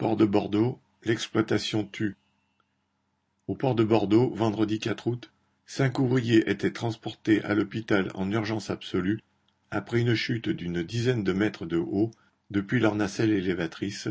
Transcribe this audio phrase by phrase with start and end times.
[0.00, 2.16] Port de Bordeaux, l'exploitation tue.
[3.48, 5.30] Au port de Bordeaux, vendredi 4 août,
[5.66, 9.20] cinq ouvriers étaient transportés à l'hôpital en urgence absolue
[9.70, 12.12] après une chute d'une dizaine de mètres de haut
[12.50, 14.08] depuis leur nacelle élévatrice,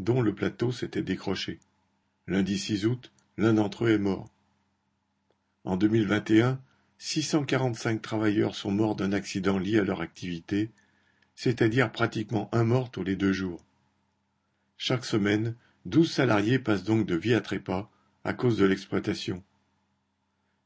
[0.00, 1.60] dont le plateau s'était décroché.
[2.26, 4.28] Lundi 6 août, l'un d'entre eux est mort.
[5.62, 6.60] En 2021,
[6.98, 10.72] 645 travailleurs sont morts d'un accident lié à leur activité,
[11.36, 13.64] c'est-à-dire pratiquement un mort tous les deux jours.
[14.80, 15.56] Chaque semaine,
[15.86, 17.90] douze salariés passent donc de vie à trépas
[18.22, 19.42] à cause de l'exploitation.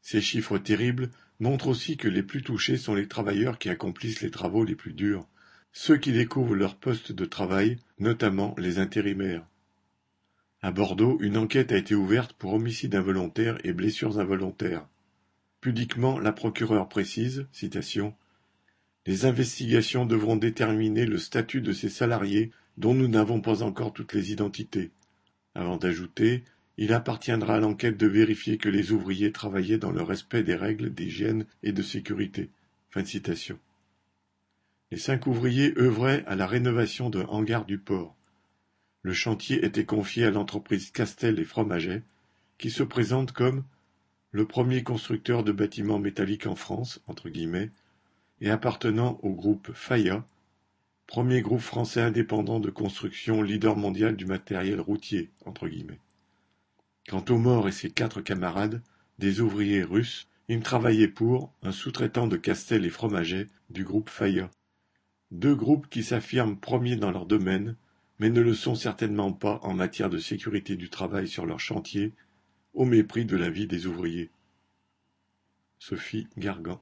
[0.03, 4.31] Ces chiffres terribles montrent aussi que les plus touchés sont les travailleurs qui accomplissent les
[4.31, 5.27] travaux les plus durs,
[5.73, 9.47] ceux qui découvrent leur poste de travail, notamment les intérimaires.
[10.61, 14.87] À Bordeaux, une enquête a été ouverte pour homicide involontaire et blessures involontaires.
[15.63, 18.15] Pudiquement, la procureure précise, citation,
[19.05, 24.15] Les investigations devront déterminer le statut de ces salariés dont nous n'avons pas encore toutes
[24.15, 24.91] les identités.
[25.55, 26.45] Avant d'ajouter,
[26.79, 30.93] il appartiendra à l'enquête de vérifier que les ouvriers travaillaient dans le respect des règles
[30.93, 32.51] d'hygiène et de sécurité.
[34.91, 38.17] Les cinq ouvriers œuvraient à la rénovation d'un hangar du port.
[39.03, 42.03] Le chantier était confié à l'entreprise Castel et Fromaget,
[42.59, 43.65] qui se présente comme
[44.31, 47.71] le premier constructeur de bâtiments métalliques en France, entre guillemets,
[48.41, 50.25] et appartenant au groupe Faya,
[51.13, 55.29] Premier groupe français indépendant de construction leader mondial du matériel routier.
[57.07, 58.81] Quant aux morts et ses quatre camarades,
[59.19, 64.51] des ouvriers russes, ils travaillaient pour un sous-traitant de Castel et Fromaget du groupe Faya.
[65.31, 67.77] Deux groupes qui s'affirment premiers dans leur domaine,
[68.19, 72.15] mais ne le sont certainement pas en matière de sécurité du travail sur leur chantier,
[72.73, 74.31] au mépris de la vie des ouvriers.
[75.79, 76.81] Sophie Gargan